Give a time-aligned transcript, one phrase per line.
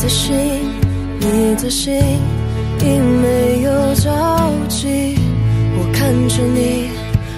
[0.00, 0.32] 的心，
[1.18, 1.92] 你的心，
[2.80, 4.10] 已没有交
[4.68, 5.18] 集。
[5.76, 6.88] 我看着你，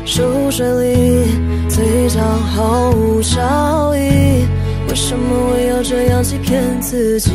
[0.04, 4.44] 手水里，嘴角毫无笑意。
[4.88, 7.30] 为什么我要这样欺骗自己？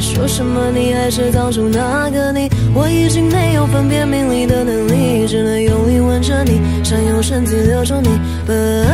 [0.00, 2.48] 说什么你还是当初那个你？
[2.72, 8.08] 我已经没有分辨名利的能力，只能用力吻着你，想用身体留住你。
[8.46, 8.86] 本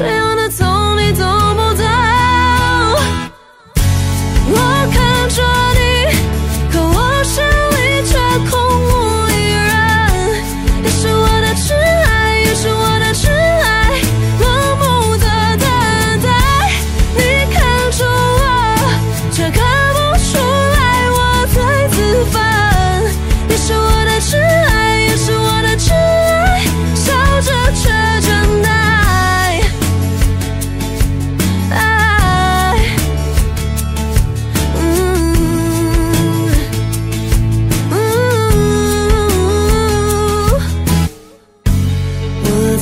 [0.00, 0.29] chill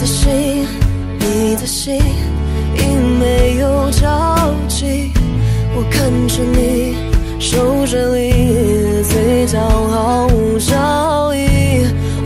[0.00, 0.66] 的心，
[1.18, 1.96] 你的心
[2.76, 2.82] 已
[3.18, 5.10] 没有交集，
[5.74, 6.94] 我看着你，
[7.40, 11.38] 手水里，嘴角毫无笑意。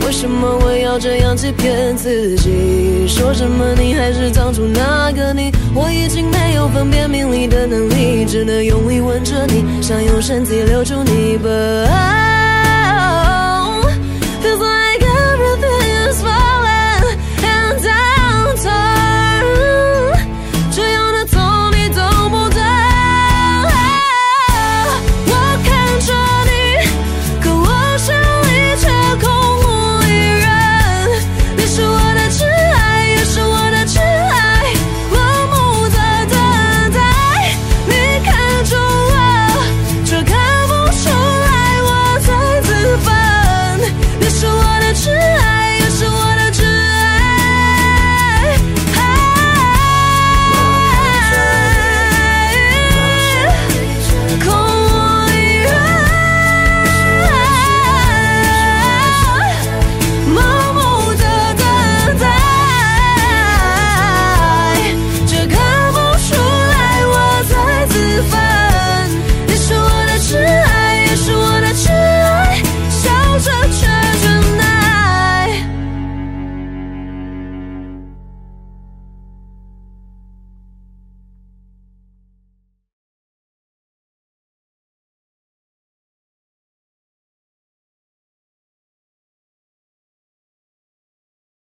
[0.05, 3.07] 为什么我要这样欺骗自己？
[3.07, 5.51] 说什么你还是当初那个你？
[5.73, 11.39] 我已经没有分辨名利的能力，只能用力吻着你，想用身体留住你。
[11.39, 11.89] But